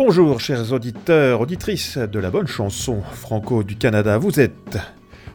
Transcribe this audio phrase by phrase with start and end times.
[0.00, 4.78] Bonjour chers auditeurs, auditrices de la bonne chanson franco du Canada, vous êtes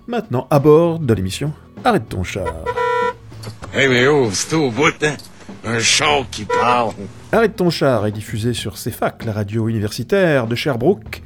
[0.07, 1.51] maintenant à bord de l'émission
[1.83, 2.47] Arrête ton char.
[3.73, 5.17] Hey mais oh, c'est au bout, hein?
[5.65, 6.93] Un char qui parle.
[7.33, 11.21] Arrête ton char est diffusé sur CFAC, la radio universitaire de Sherbrooke,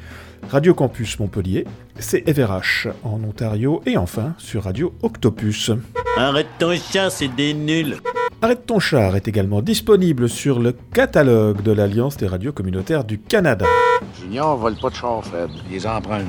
[0.50, 1.66] Radio Campus Montpellier,
[2.00, 5.70] CFRH en Ontario et enfin sur Radio Octopus.
[6.18, 7.98] Arrête ton char, c'est des nuls.
[8.40, 13.18] Arrête ton char est également disponible sur le catalogue de l'Alliance des radios communautaires du
[13.18, 13.66] Canada.
[14.22, 15.50] Junior vole pas de char, Fred.
[15.68, 16.28] Il les emprunte.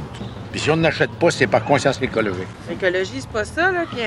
[0.51, 2.49] Puis si on n'achète pas, c'est par conscience écologique.
[2.67, 4.01] L'écologie, c'est pas ça, là, qui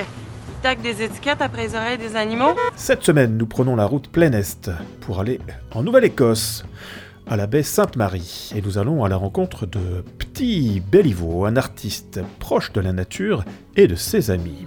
[0.62, 2.56] tac des étiquettes après les oreilles des animaux?
[2.74, 4.68] Cette semaine, nous prenons la route plein est
[5.00, 5.40] pour aller
[5.72, 6.64] en Nouvelle-Écosse,
[7.28, 8.50] à la baie Sainte-Marie.
[8.56, 13.44] Et nous allons à la rencontre de Petit Béliveau, un artiste proche de la nature
[13.76, 14.64] et de ses amis.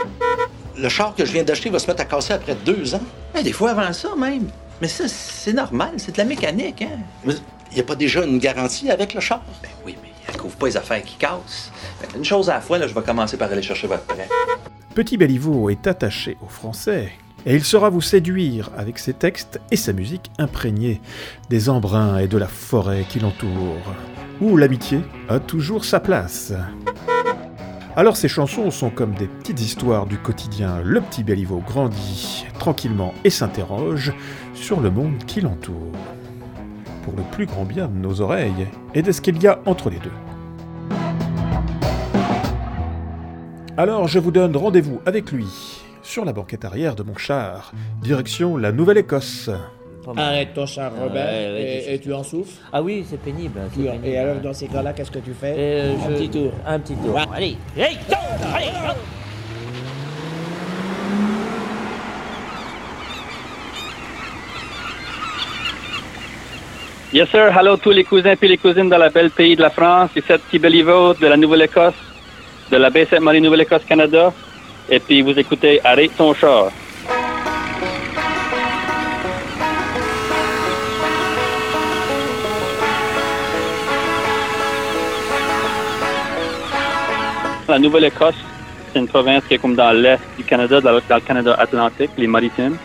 [0.78, 3.04] Le char que je viens d'acheter va se mettre à casser après deux ans.
[3.38, 4.48] Eh, des fois avant ça, même.
[4.82, 7.00] Mais ça, c'est normal, c'est de la mécanique, hein?
[7.26, 7.34] Mais
[7.72, 9.42] il n'y a pas déjà une garantie avec le char?
[9.62, 11.72] Ben oui, mais elle couvre pas les affaires qui cassent.
[12.02, 14.27] Ben, une chose à la fois, là, je vais commencer par aller chercher votre prêt.
[14.94, 17.12] Petit Béliveau est attaché au français
[17.46, 21.02] et il saura vous séduire avec ses textes et sa musique imprégnée
[21.49, 23.94] des embruns et de la forêt qui l'entoure,
[24.42, 26.54] où l'amitié a toujours sa place.
[27.98, 30.82] Alors ces chansons sont comme des petites histoires du quotidien.
[30.84, 34.13] Le petit Béliveau grandit tranquillement et s'interroge
[34.54, 35.93] sur le monde qui l'entoure.
[37.05, 39.90] Pour le plus grand bien de nos oreilles et de ce qu'il y a entre
[39.90, 40.12] les deux.
[43.77, 45.48] Alors je vous donne rendez-vous avec lui
[46.02, 47.71] sur la banquette arrière de mon char,
[48.02, 49.49] direction la Nouvelle-Écosse.
[50.18, 52.54] Arrête ton char, Robert, Ouais, ouais, et, tu en souffles.
[52.72, 53.60] Ah oui, c'est pénible.
[54.04, 56.52] Et alors, dans ces cas-là, qu'est-ce que tu fais Euh, Un je- petit tour.
[56.66, 57.16] Un petit tour.
[57.16, 57.22] Ouais.
[57.34, 58.16] Allez, allez, go.
[67.14, 67.50] Yes, sir.
[67.58, 70.10] Hello tous les cousins et les cousines dans la belle pays de la France.
[70.16, 71.94] Ici Béliveau de la Nouvelle-Écosse,
[72.72, 74.34] de la baie Sainte-Marie Nouvelle-Écosse, Canada.
[74.90, 76.72] Et puis vous écoutez Arrête ton char.
[87.68, 88.36] La Nouvelle-Écosse,
[88.94, 92.28] c'est une province qui est comme dans l'est du Canada, dans le, Canada atlantique, les
[92.28, 92.78] maritimes.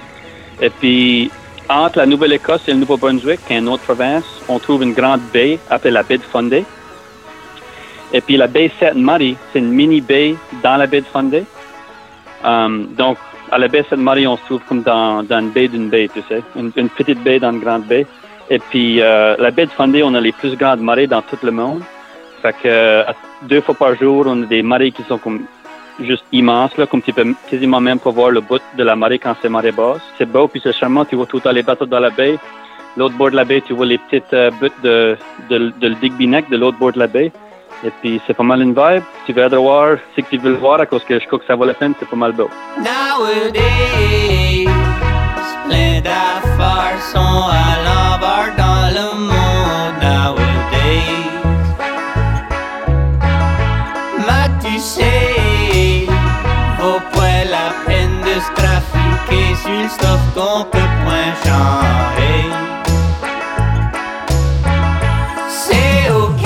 [0.60, 1.30] Et puis,
[1.68, 5.20] entre la Nouvelle-Écosse et le Nouveau-Brunswick, qui est une autre province, on trouve une grande
[5.32, 6.64] baie appelée la baie de Fundy.
[8.12, 11.44] Et puis la baie Sainte-Marie, c'est une mini-baie dans la baie de Fundy.
[12.42, 13.18] Um, donc,
[13.52, 16.42] à la baie Sainte-Marie, on se trouve comme dans, une baie d'une baie, tu sais,
[16.56, 18.06] une, une petite baie dans une grande baie.
[18.48, 21.38] Et puis, euh, la baie de Fundy, on a les plus grandes marées dans tout
[21.42, 21.82] le monde.
[22.42, 23.04] Fait que euh,
[23.42, 25.42] deux fois par jour, on a des marées qui sont comme
[26.00, 29.18] juste immenses, là, comme tu peux quasiment même pas voir le bout de la marée
[29.18, 30.00] quand c'est marée basse.
[30.18, 32.38] C'est beau, puis c'est charmant, tu vois tout temps les bateaux dans la baie.
[32.96, 35.16] L'autre bord de la baie, tu vois les petites euh, buttes de,
[35.48, 37.30] de, de Digby Neck de l'autre bord de la baie.
[37.84, 39.02] Et puis c'est pas mal une vibe.
[39.26, 41.38] Tu veux aller voir, c'est que tu veux le voir à cause que je crois
[41.38, 42.50] que ça vaut la peine, c'est pas mal beau.
[49.36, 49.39] À.
[59.88, 62.50] stuff qu'on peut point changer.
[65.48, 66.44] C'est ok,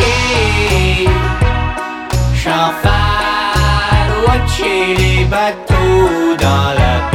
[2.34, 7.13] j'en fais watcher les bateaux dans la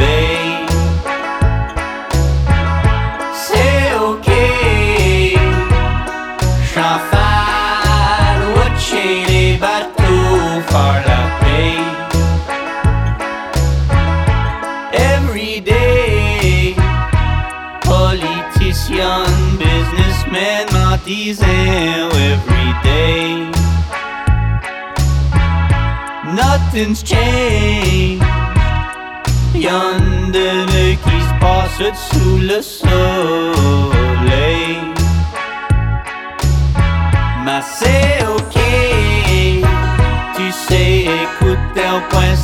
[26.72, 28.22] Nothing's changed.
[29.56, 29.98] Y'en
[30.30, 31.82] de deux qui se passent
[32.12, 33.98] sous le soleil.
[37.44, 38.56] Mais c'est ok.
[40.36, 42.36] Tu sais, écoute un point,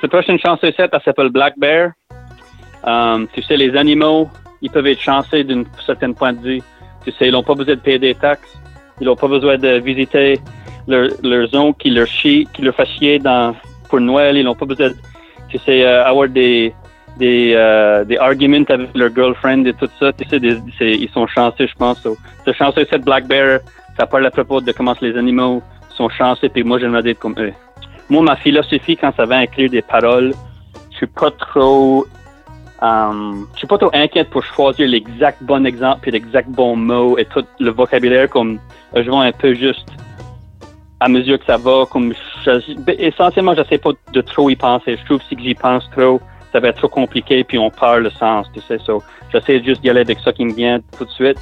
[0.00, 1.90] Que prochaine chanson ici, elle s'appelle Black Bear.
[2.84, 4.28] Um, tu sais, les animaux,
[4.62, 6.62] ils peuvent être chanceux d'une certaine point de vue.
[7.04, 8.56] Tu sais, ils n'ont pas besoin de payer des taxes.
[9.00, 10.38] Ils n'ont pas besoin de visiter
[10.86, 11.08] leur,
[11.48, 13.54] zone qui leur chie, qui leur fait chier dans,
[13.88, 14.36] pour Noël.
[14.36, 14.96] Ils n'ont pas besoin de,
[15.48, 16.72] tu sais, euh, avoir des,
[17.18, 20.12] des, euh, des arguments avec leur girlfriend et tout ça.
[20.12, 22.00] Tu sais, des- c'est- ils sont chanceux, je pense.
[22.02, 22.16] So,
[22.56, 23.60] chanson ici, Black Bear,
[23.98, 25.62] ça parle à propos de comment les animaux
[25.96, 27.52] sont chanceux, puis moi, j'aimerais être comme eux.
[28.08, 30.32] Moi, ma philosophie, quand ça va inclure des paroles,
[30.92, 32.06] je suis pas trop,
[32.82, 37.18] euh, je suis pas trop inquiète pour choisir l'exact bon exemple puis l'exact bon mot
[37.18, 38.58] et tout le vocabulaire comme
[38.94, 39.88] euh, je vais un peu juste
[41.00, 41.84] à mesure que ça va.
[41.90, 42.14] Comme
[42.44, 44.96] je- essentiellement, j'essaie pas de trop y penser.
[44.96, 46.20] Je trouve que si j'y pense trop,
[46.52, 48.78] ça va être trop compliqué puis on perd le sens, tu sais.
[48.78, 51.38] So, j'essaie juste d'y aller avec ça qui me vient tout de suite.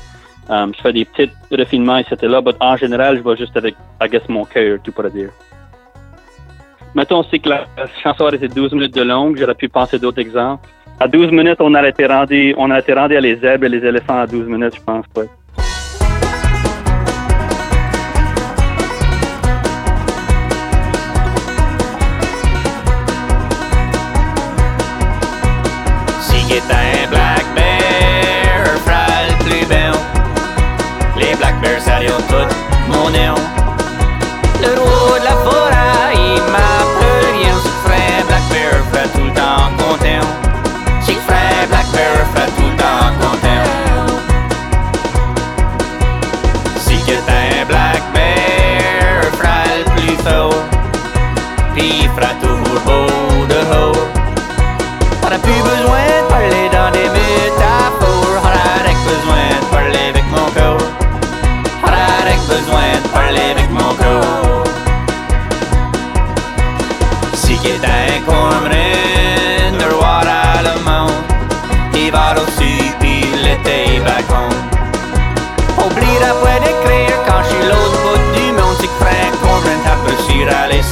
[0.50, 3.56] Euh, je fais des petits refinements ici et là, mais en général, je vais juste
[3.56, 5.30] avec, I guess, mon cœur, tout pour dire.
[6.94, 7.66] Mettons aussi que la
[8.02, 10.68] chanson aurait été 12 minutes de longue, j'aurais pu penser d'autres exemples.
[11.00, 13.68] À 12 minutes, on aurait été rendu, on aurait été rendu à les zèbres et
[13.68, 15.28] les éléphants à 12 minutes, je pense, ouais.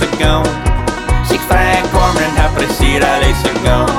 [0.03, 0.49] Appréciera les secondes.
[1.25, 3.91] Si que Frank Cormorant appréciera les secondes.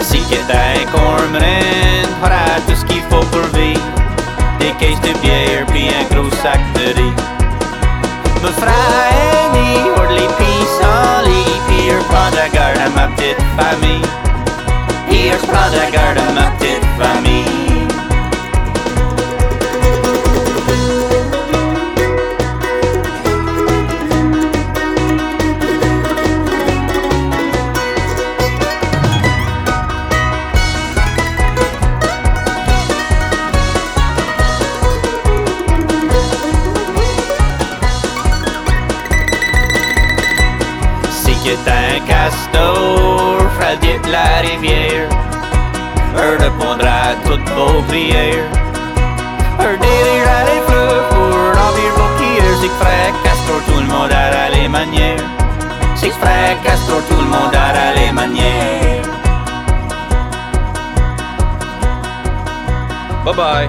[0.00, 3.80] Si que t'as un cormorant, aura tout ce qu'il faut pour vivre.
[4.58, 7.14] Des caisses de bière puis un gros sac de riz.
[8.42, 8.72] Me fera
[9.10, 12.04] un nid, hors les pissenlits, puis je
[63.24, 63.68] Bye bye.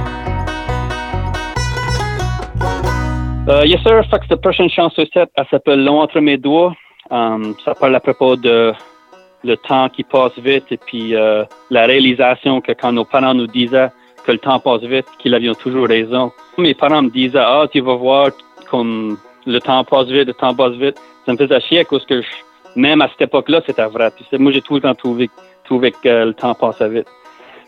[3.47, 4.03] Euh, yes, sir.
[4.09, 6.75] Fait que cette prochaine chanson, elle s'appelle Long entre mes doigts.
[7.09, 8.73] Um, ça parle à propos de
[9.43, 13.47] le temps qui passe vite et puis euh, la réalisation que quand nos parents nous
[13.47, 13.89] disaient
[14.25, 16.31] que le temps passe vite, qu'ils avaient toujours raison.
[16.57, 18.31] Mes parents me disaient, ah, tu vas voir
[18.69, 20.99] comme le temps passe vite, le temps passe vite.
[21.25, 22.21] Ça me faisait chier parce que
[22.75, 24.11] même à cette époque-là, c'était vrai.
[24.15, 25.29] Puis moi, j'ai tout le temps trouvé,
[25.63, 27.07] trouvé que le temps passait vite.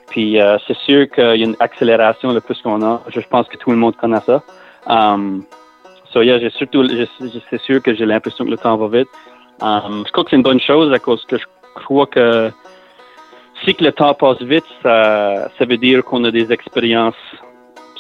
[0.09, 3.01] Puis euh, c'est sûr qu'il y a une accélération le plus qu'on a.
[3.09, 4.41] Je pense que tout le monde connaît ça.
[4.87, 5.43] Um,
[6.13, 6.87] so yeah, j'ai surtout,
[7.49, 9.09] c'est sûr que j'ai l'impression que le temps va vite.
[9.61, 11.45] Um, je crois que c'est une bonne chose à cause que je
[11.75, 12.51] crois que
[13.65, 17.15] si le temps passe vite, ça, ça veut dire qu'on a des expériences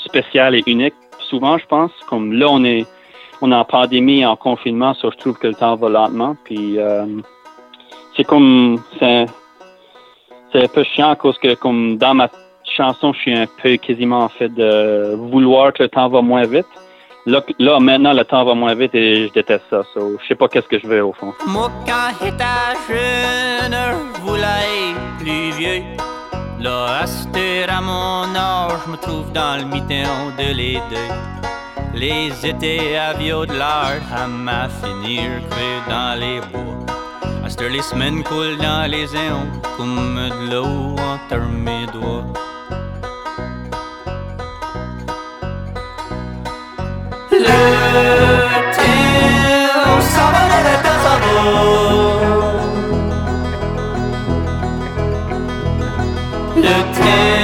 [0.05, 0.93] spéciales et uniques.
[1.19, 2.85] Souvent, je pense, comme là, on est,
[3.41, 6.35] on est en pandémie, en confinement, so je trouve que le temps va lentement.
[6.45, 7.05] Puis euh,
[8.15, 9.25] c'est comme, c'est,
[10.51, 12.29] c'est un peu chiant cause que comme dans ma
[12.63, 16.45] chanson, je suis un peu quasiment en fait de vouloir que le temps va moins
[16.45, 16.67] vite.
[17.25, 19.83] Là, là maintenant, le temps va moins vite et je déteste ça.
[19.93, 21.33] So, je sais pas qu'est-ce que je veux au fond.
[21.45, 22.31] Moi, quand je
[24.21, 24.45] voulais
[24.89, 25.83] être plus vieux.
[26.59, 31.13] Là, à à mon âge, je me trouve dans le miton de les deux.
[31.93, 36.96] Les étés vieux de l'art, à ma finir creux dans les bois.
[37.49, 42.25] Cette heure, les semaines coulent dans les éons, comme de l'eau entre mes doigts.
[47.31, 47.37] Le
[48.75, 51.31] temps s'en va, le temps s'en va.
[56.57, 57.36] Le temps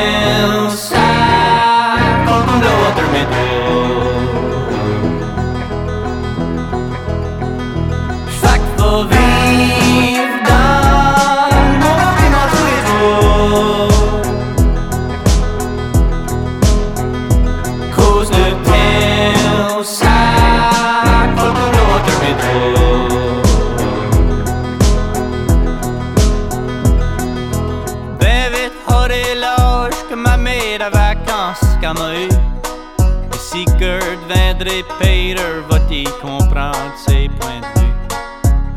[34.99, 37.93] Peter, va-t-il comprendre ses points de vue?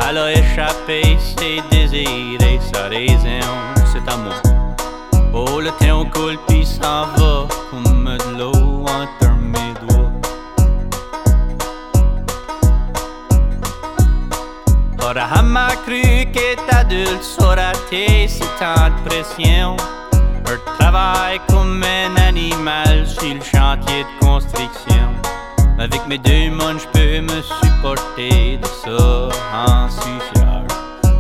[0.09, 3.47] Elle a échappé ses désirs et sa raison,
[3.93, 4.46] c'est amour.
[5.67, 10.13] Le temps coule puis s'en va comme de l'eau entre mes doigts.
[15.03, 19.77] Ora, elle m'a cru qu'être adulte saurait si tant de pression.
[20.49, 25.09] Elle travaille comme un animal sur le chantier de construction.
[25.81, 30.63] Avec mes deux mains, je peux me supporter de ça, en suis fier.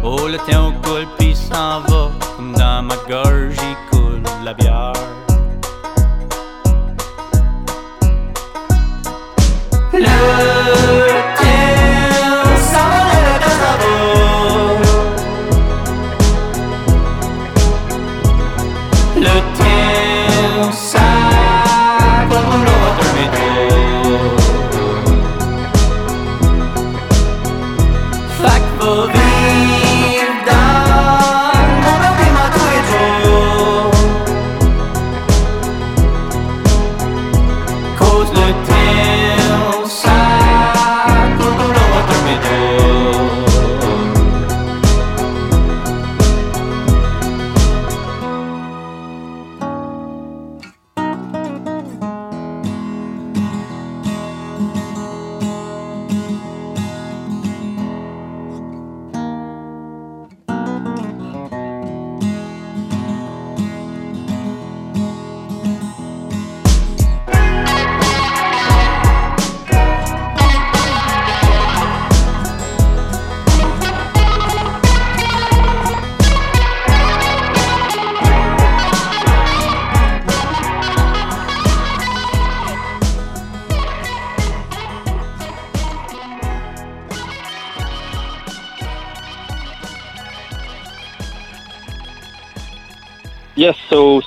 [0.04, 3.56] Oh, le temps coule puis s'en va, comme dans ma gorge,
[4.46, 5.25] la bière.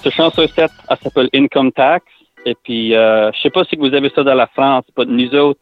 [0.10, 2.06] Cette chanson 7, elle s'appelle Income Tax.
[2.46, 5.36] Et puis, euh, je sais pas si vous avez ça dans la France, mais nous
[5.36, 5.60] autres,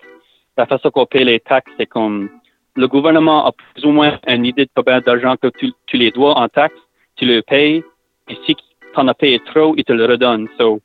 [0.57, 2.29] la façon qu'on paye les taxes, c'est comme
[2.75, 6.37] le gouvernement a plus ou moins une idée de combien d'argent que tu, les dois
[6.37, 6.79] en taxes,
[7.15, 7.83] tu le payes,
[8.29, 8.63] et si tu
[8.95, 10.47] en as payé trop, ils te le redonnent.
[10.59, 10.79] So,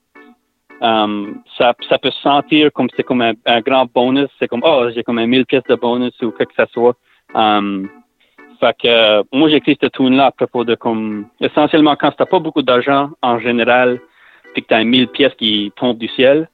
[0.80, 4.62] um, ça, ça peut se sentir comme c'est comme un, un grand bonus, c'est comme,
[4.64, 6.96] oh, j'ai comme un 1000 pièces de bonus ou quoi que ce soit.
[7.34, 7.88] Um,
[8.62, 12.26] fait que euh, moi j'écris cette tune là à propos de comme essentiellement quand t'as
[12.26, 14.00] pas beaucoup d'argent en général
[14.52, 16.48] puis que t'as 1000 pièces qui tombent du ciel,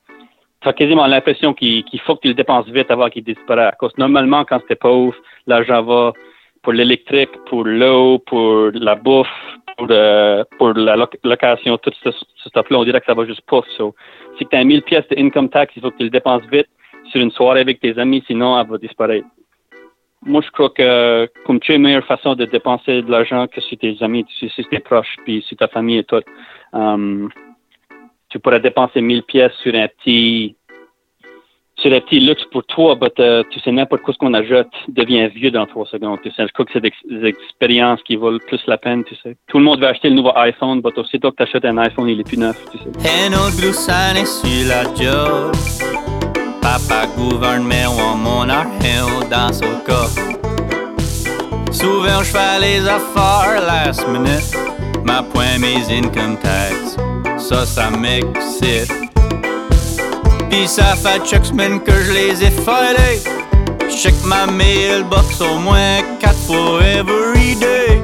[0.62, 3.74] t'as quasiment l'impression qu'il faut que tu le dépenses vite avant qu'il disparaisse.
[3.80, 5.14] Parce normalement quand t'es pauvre,
[5.46, 6.12] l'argent va
[6.62, 9.26] pour l'électrique, pour l'eau, pour la bouffe,
[9.76, 12.10] pour, euh, la loc- location, tout ce,
[12.46, 13.42] stuff-là, on dirait que ça va juste.
[13.76, 13.94] So,
[14.38, 16.68] si tu as 1000 pièces de income tax, il faut que tu le dépenses vite
[17.10, 19.26] sur une soirée avec tes amis, sinon elle va disparaître.
[20.24, 23.78] Moi, je crois que comme tu es meilleure façon de dépenser de l'argent que sur
[23.78, 26.22] tes amis, sur, sur tes proches, puis sur ta famille et tout.
[26.72, 27.30] Um,
[28.28, 30.54] tu pourrais dépenser 1000 pièces sur un petit
[31.78, 34.66] sur un petit luxe pour toi, mais euh, tu sais n'importe quoi ce qu'on ajoute
[34.88, 36.18] devient vieux dans trois secondes.
[36.22, 36.92] Tu sais, je crois que c'est des
[37.24, 39.36] expériences qui valent plus la peine, tu sais.
[39.46, 42.08] Tout le monde va acheter le nouveau iPhone, mais aussitôt que tu achètes un iPhone,
[42.08, 42.90] il est plus neuf, tu sais.
[46.68, 50.20] Papa gouverne, mais on mon argent dans son coffre.
[51.72, 54.54] Souvent, je fais les affaires last minute.
[55.02, 56.98] Ma point mes income tax.
[57.38, 58.92] ça, ça m'excite.
[60.50, 63.18] Pis ça fait chaque semaine que je les ai filés.
[63.88, 67.98] Check ma mailbox au moins quatre fois every day.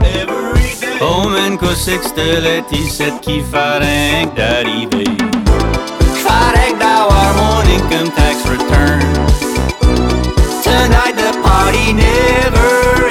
[0.00, 0.98] Every day.
[1.02, 2.62] Oh man, que c'est que c'était
[3.20, 5.31] qui fait rien d'arriver?
[6.24, 9.00] Fait rien que d'avoir mon income tax return.
[10.62, 13.01] Tonight the party never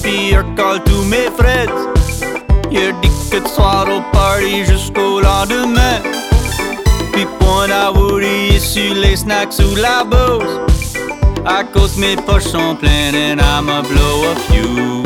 [0.00, 1.66] pis recolle tous mes frais.
[2.70, 6.00] Il dit que de soir au party jusqu'au lendemain.
[7.12, 7.92] Puis point à
[8.58, 10.60] sur les snacks ou la bouse.
[11.44, 15.02] À cause mes poches sont pleines and I'ma blow a few.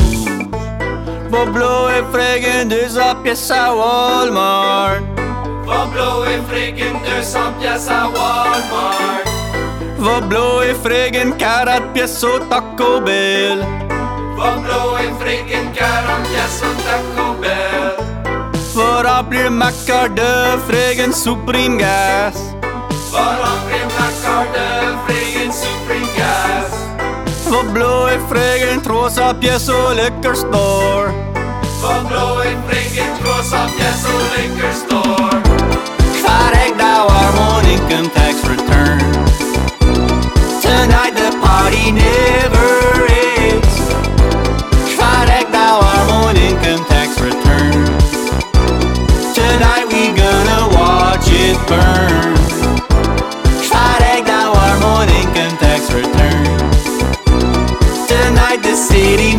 [1.29, 5.01] Va blow et friggin' 200 pièces à Walmart.
[5.65, 9.25] Va blow et friggin' 200 pièces à Walmart.
[9.97, 13.65] Va blow et friggin' 40 pièces au Taco Bell.
[14.37, 17.95] Va blow et friggin' 40 pièces au Taco Bell.
[18.75, 22.35] Va remplir ma carte de friggin' Supreme Gas.
[23.11, 26.69] Va remplir ma carte de friggin' Supreme Gas.
[27.49, 31.09] Va blow et friggin' 300 pièces au liquor store.
[31.81, 35.41] Va blow et friggin' 300 pièces au liquor store.
[36.21, 39.01] Fait d'avoir mon income tax return.
[40.61, 42.76] Tonight the party never
[51.67, 52.47] burns
[53.67, 56.83] Try now our morning and tax returns.
[58.07, 59.35] Tonight the city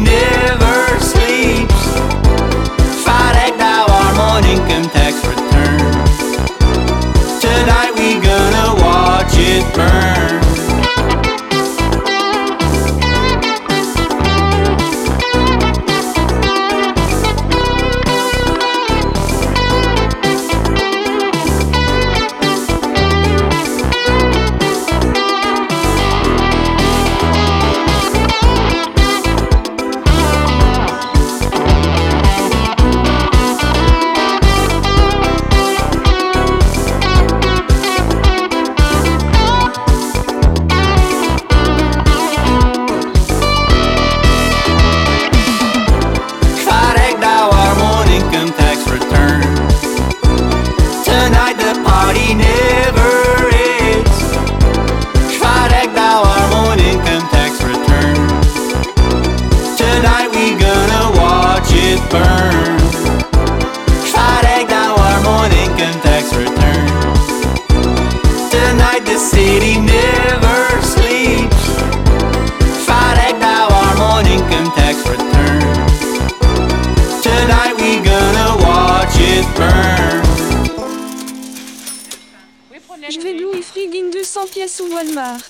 [84.79, 85.41] 200 pièces au Walmart.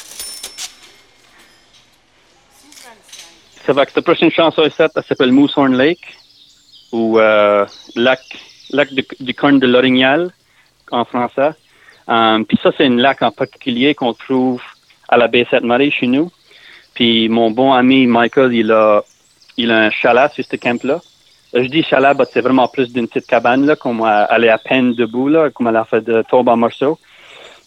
[3.67, 6.17] Ça va que cette prochaine chanson ici, elle s'appelle Moosehorn Lake,
[6.93, 8.21] ou euh, lac,
[8.71, 8.89] lac
[9.21, 10.31] du, corne de l'Orignal,
[10.91, 11.51] en français.
[12.07, 14.63] Um, puis ça, c'est une lac en particulier qu'on trouve
[15.09, 16.31] à la baie Sainte-Marie chez nous.
[16.95, 19.03] Puis mon bon ami Michael, il a,
[19.59, 21.01] il a un chalet sur ce camp-là.
[21.53, 25.29] Je dis chalet, c'est vraiment plus d'une petite cabane, là, comme est à peine debout,
[25.29, 26.99] là, comme elle a fait de tombe en morceaux.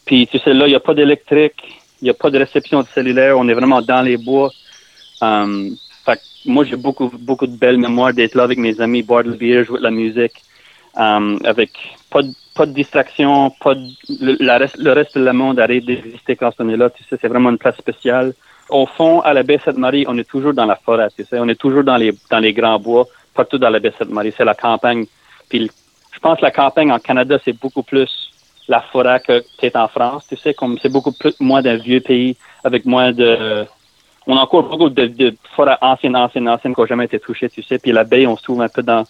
[0.05, 2.81] Puis tu sais, là, il n'y a pas d'électrique, il n'y a pas de réception
[2.81, 4.49] de cellulaire, on est vraiment dans les bois.
[5.21, 9.23] Um, fait moi, j'ai beaucoup, beaucoup de belles mémoires d'être là avec mes amis, boire
[9.23, 10.33] de la bière, jouer de la musique,
[10.95, 11.69] um, avec
[12.09, 13.87] pas de, pas de distraction, pas de,
[14.19, 16.89] le, la reste, le reste du monde arrête d'exister quand on est là.
[16.89, 18.33] Tu sais, c'est vraiment une place spéciale.
[18.69, 21.47] Au fond, à la baie Sainte-Marie, on est toujours dans la forêt, tu sais, on
[21.47, 24.33] est toujours dans les, dans les grands bois, partout dans la baie Sainte-Marie.
[24.35, 25.05] C'est la campagne.
[25.49, 25.69] Puis
[26.11, 28.30] je pense que la campagne en Canada, c'est beaucoup plus
[28.71, 31.99] la forêt que peut-être en France, tu sais, comme c'est beaucoup plus moins d'un vieux
[31.99, 33.65] pays avec moins de
[34.27, 37.49] on a encore beaucoup de, de forêts anciennes, anciennes, anciennes qui n'ont jamais été touchées,
[37.49, 37.79] tu sais.
[37.79, 39.03] Puis la baie, on se trouve un peu dans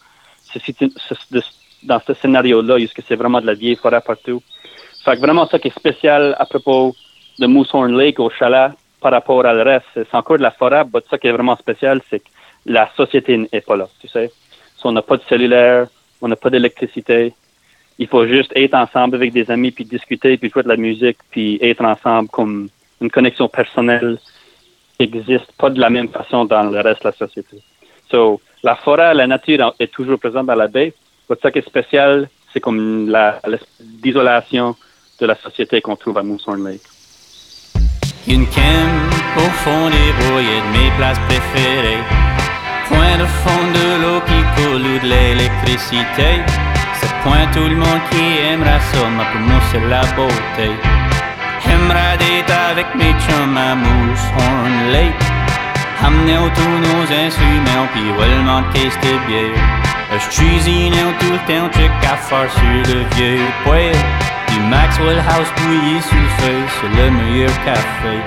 [0.52, 1.40] ce, ce-
[1.84, 4.42] dans ce scénario-là, puisque c'est vraiment de la vieille forêt partout.
[5.04, 6.96] Fait que vraiment, ça qui est spécial à propos
[7.40, 8.72] de Moosehorn Lake au chalet
[9.02, 11.58] par rapport à le reste, c'est encore de la forêt, mais ça qui est vraiment
[11.58, 12.30] spécial, c'est que
[12.66, 14.32] la société n'est pas là, tu sais.
[14.78, 15.88] Si on n'a pas de cellulaire,
[16.22, 17.34] on n'a pas d'électricité,
[18.00, 21.18] il faut juste être ensemble avec des amis, puis discuter, puis jouer de la musique,
[21.30, 24.18] puis être ensemble comme une connexion personnelle
[25.00, 27.58] n'existe pas de la même façon dans le reste de la société.
[28.10, 30.94] So, la forêt, la nature est toujours présente dans la baie.
[31.30, 33.40] Ce qui est spécial, c'est comme la,
[34.04, 34.76] l'isolation
[35.20, 36.82] de la société qu'on trouve à Moonshorn Lake.
[38.28, 38.92] Une camp
[39.38, 42.04] au fond des brouillés de mes places préférées.
[42.88, 46.71] Point de fond de l'eau qui coule ou de l'électricité.
[47.24, 50.72] Point tout le monde qui aimera ça, mais pour moi c'est la beauté.
[51.64, 55.24] J'aimerais d'être avec mes chums à Moosehorn Lake.
[56.04, 59.62] Amener autour nos instruments, puis roulement de caisse de bière.
[60.18, 63.96] Je cuisine tout le temps, check à faire sur le vieux poêle.
[64.48, 68.18] Du Maxwell House bouilli sur le feu, c'est le meilleur café.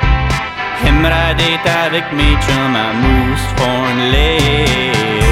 [0.85, 5.24] J'aimerais d'être avec mes chums à Moosehorn Lake.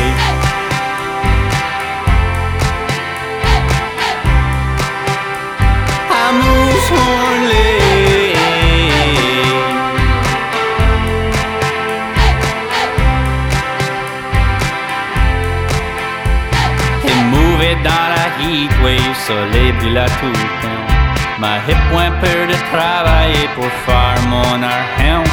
[19.33, 20.87] Soleil brûle à tout le temps.
[21.43, 25.25] Ma hip point peur de travailler pour faire mon argent.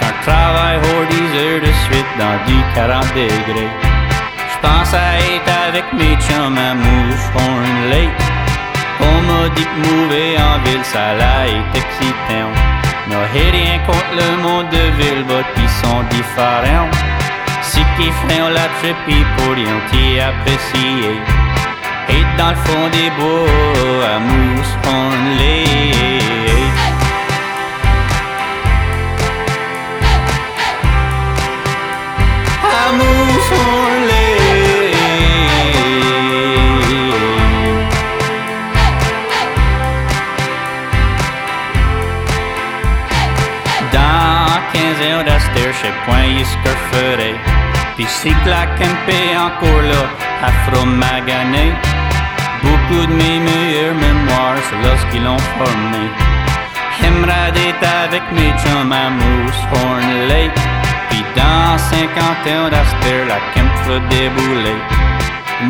[0.00, 3.72] Quand je travaille hors 10 heures de suite dans du 40 degrés.
[4.52, 8.22] J'pense à être avec mes chums à Moosehorn Lake.
[9.10, 12.50] On m'a dit que mouver en ville, ça là est excitant.
[13.10, 16.90] Non, rien contre le monde de ville, but ils sont différents.
[17.62, 21.43] Si qui font la trip, ils pourrions t'y apprécier.
[22.08, 25.94] Et dans le fond des bois, à Moosehorn Lake.
[32.62, 34.34] À Moosehorn Lake.
[43.92, 47.36] Dans 15 heures d'asteur, je sais point ce que ferait.
[47.96, 50.02] Puis si que la campé encore là,
[50.42, 51.72] afro-magané.
[52.62, 56.04] Beaucoup de mes meilleures mémoires, c'est lorsqu'ils l'ont formé.
[57.00, 60.58] J'aimerais d'être avec mes chums à Moosehorn Lake.
[61.10, 64.78] Puis dans 50 ans d'asteur, la camp va débouler.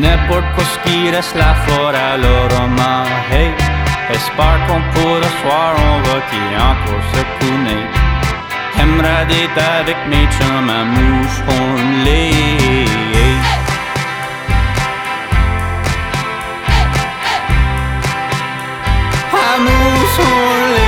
[0.01, 3.51] N'importe quoi ce qui reste la forêt, alors on hey.
[4.11, 7.85] Espère qu'on pour le soir, on va qu'il encore se couner.
[8.77, 12.64] J'aimerais d'être avec mes chums à Moosehorn Lake.
[20.17, 20.84] Moosehorn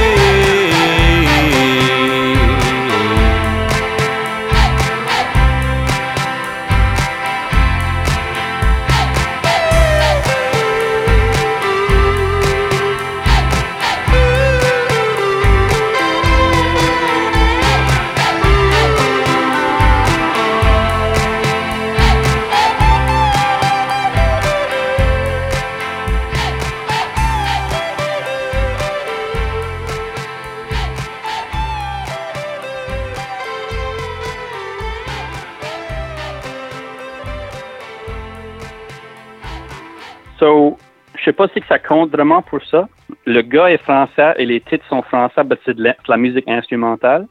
[41.68, 42.88] ça compte vraiment pour ça.
[43.26, 47.26] Le gars est français et les titres sont français, mais c'est de la, musique instrumentale.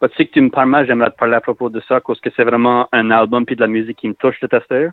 [0.00, 2.30] Mais si que tu me parles j'aimerais te parler à propos de ça, parce que
[2.36, 4.88] c'est vraiment un album puis de la musique qui me touche de tester.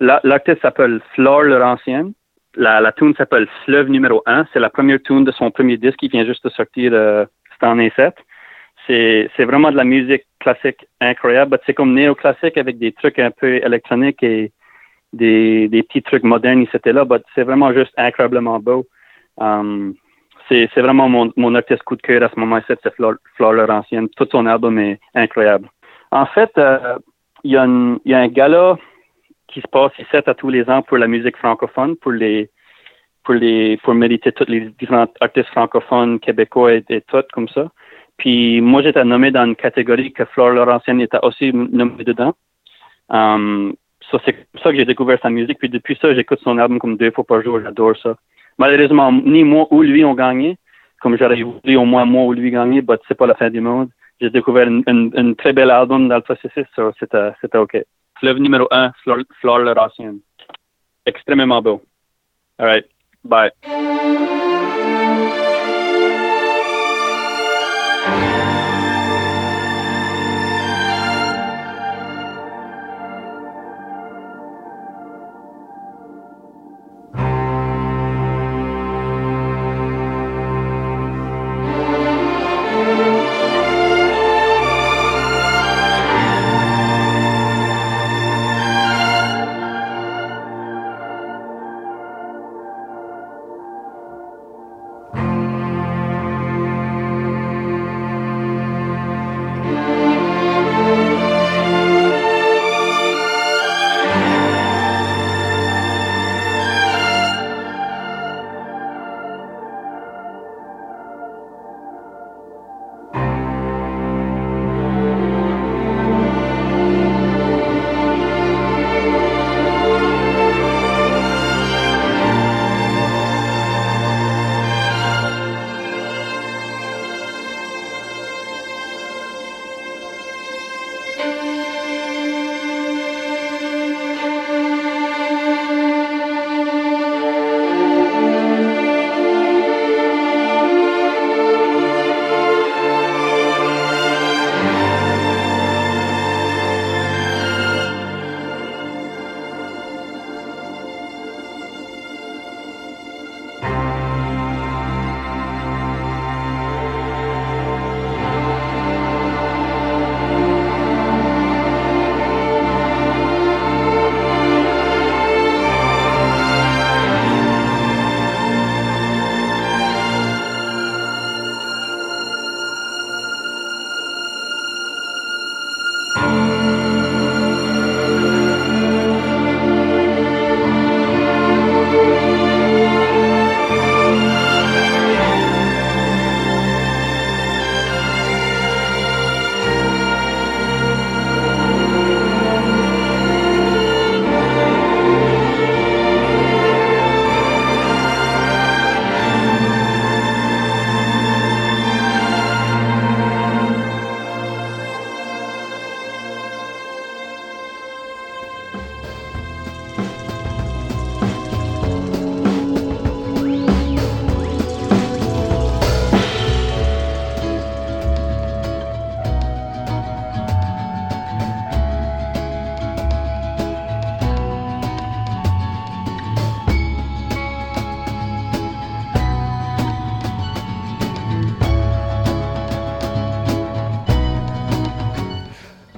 [0.00, 2.12] La- L'artiste s'appelle Flore Laurentienne.
[2.54, 4.46] La, la tune s'appelle Fleuve numéro 1.
[4.52, 7.62] C'est la première tune de son premier disque qui vient juste de sortir euh, cette
[7.62, 8.14] année 7.
[8.86, 11.58] C'est vraiment de la musique classique incroyable.
[11.64, 14.52] C'est comme néoclassique avec des trucs un peu électroniques et
[15.12, 18.86] des, des petits trucs modernes, c'était là, but c'est vraiment juste incroyablement beau.
[19.38, 19.94] Um,
[20.48, 23.52] c'est c'est vraiment mon, mon artiste coup de cœur à ce moment-ci, c'est Flore, Flore
[23.52, 24.08] Laurentienne.
[24.16, 25.68] Tout son album est incroyable.
[26.10, 26.98] En fait, euh,
[27.44, 28.76] il y, a une- y a un gala
[29.48, 32.50] qui se passe ici à tous les ans pour la musique francophone, pour les
[33.24, 37.70] pour les pour mériter tous les différents artistes francophones québécois et, et tout comme ça.
[38.18, 42.34] Puis moi j'étais nommé dans une catégorie que Flore Laurentienne était aussi nommée dedans.
[43.08, 43.74] Um,
[44.24, 45.58] c'est comme ça que j'ai découvert sa musique.
[45.58, 47.60] Puis depuis ça, j'écoute son album comme deux fois par jour.
[47.62, 48.16] J'adore ça.
[48.58, 50.56] Malheureusement, ni moi ou lui ont gagné.
[51.00, 53.60] Comme j'aurais voulu au moins moi ou lui gagner, mais c'est pas la fin du
[53.60, 53.88] monde.
[54.20, 56.66] J'ai découvert une, une, une très belle album dans le processus.
[56.76, 57.76] so c'était OK.
[58.20, 59.64] Fleuve numéro un, Flore, Flore.
[61.04, 61.82] Extrêmement beau.
[62.58, 62.86] All right.
[63.24, 63.50] Bye.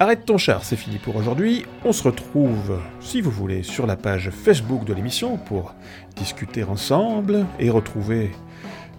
[0.04, 1.64] Arrête ton char, c'est fini pour aujourd'hui.
[1.82, 5.74] On se retrouve, si vous voulez, sur la page Facebook de l'émission pour
[6.14, 8.32] discuter ensemble et retrouver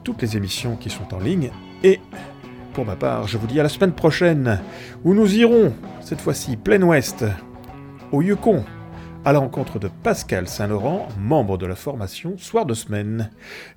[0.04, 1.52] toutes les émissions qui sont en ligne.
[1.84, 2.00] Et
[2.74, 4.60] pour ma part, je vous dis à la semaine prochaine,
[5.04, 7.24] où nous irons, cette fois-ci plein ouest,
[8.12, 8.66] au Yukon,
[9.26, 13.30] à la rencontre de Pascal Saint-Laurent, membre de la formation Soir de semaine.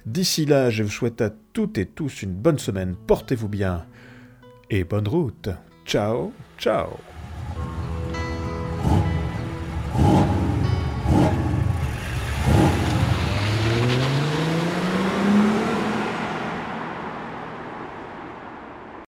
[0.07, 3.85] D'ici là, je vous souhaite à toutes et tous une bonne semaine, portez-vous bien
[4.71, 5.51] et bonne route.
[5.85, 6.87] Ciao, ciao